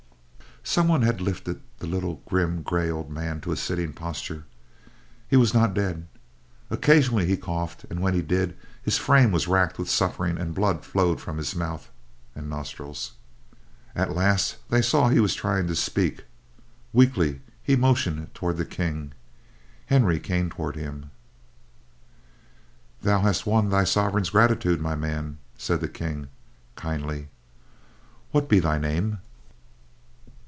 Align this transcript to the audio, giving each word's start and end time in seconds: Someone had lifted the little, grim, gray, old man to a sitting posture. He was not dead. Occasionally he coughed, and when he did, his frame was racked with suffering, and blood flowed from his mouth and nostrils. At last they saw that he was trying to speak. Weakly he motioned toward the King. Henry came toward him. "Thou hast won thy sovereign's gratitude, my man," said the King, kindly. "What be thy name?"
Someone 0.63 1.01
had 1.01 1.21
lifted 1.21 1.59
the 1.79 1.87
little, 1.87 2.21
grim, 2.27 2.61
gray, 2.61 2.87
old 2.91 3.09
man 3.09 3.41
to 3.41 3.51
a 3.51 3.57
sitting 3.57 3.93
posture. 3.93 4.43
He 5.27 5.35
was 5.35 5.55
not 5.55 5.73
dead. 5.73 6.07
Occasionally 6.69 7.25
he 7.25 7.35
coughed, 7.35 7.83
and 7.89 7.99
when 7.99 8.13
he 8.13 8.21
did, 8.21 8.55
his 8.81 8.95
frame 8.99 9.31
was 9.31 9.47
racked 9.47 9.79
with 9.79 9.89
suffering, 9.89 10.37
and 10.37 10.53
blood 10.53 10.85
flowed 10.85 11.19
from 11.19 11.37
his 11.39 11.55
mouth 11.55 11.89
and 12.35 12.47
nostrils. 12.47 13.13
At 13.95 14.15
last 14.15 14.57
they 14.69 14.83
saw 14.83 15.07
that 15.07 15.15
he 15.15 15.19
was 15.19 15.33
trying 15.33 15.65
to 15.65 15.75
speak. 15.75 16.25
Weakly 16.93 17.41
he 17.63 17.75
motioned 17.75 18.31
toward 18.35 18.57
the 18.57 18.63
King. 18.65 19.13
Henry 19.87 20.19
came 20.19 20.51
toward 20.51 20.75
him. 20.75 21.09
"Thou 23.01 23.21
hast 23.21 23.47
won 23.47 23.69
thy 23.69 23.83
sovereign's 23.83 24.29
gratitude, 24.29 24.79
my 24.79 24.95
man," 24.95 25.39
said 25.57 25.81
the 25.81 25.89
King, 25.89 26.27
kindly. 26.75 27.29
"What 28.31 28.47
be 28.47 28.59
thy 28.59 28.77
name?" 28.77 29.21